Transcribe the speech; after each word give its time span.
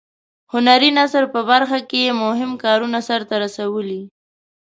هنري 0.53 0.89
نثر 0.99 1.23
په 1.33 1.39
برخه 1.49 1.79
کې 1.89 1.99
یې 2.05 2.13
مهم 2.23 2.51
کارونه 2.63 2.99
سرته 3.09 3.33
رسولي. 3.43 4.01